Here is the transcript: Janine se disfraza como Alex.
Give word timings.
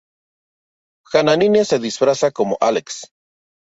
Janine 1.11 1.63
se 1.63 1.77
disfraza 1.77 2.31
como 2.31 2.57
Alex. 2.59 3.05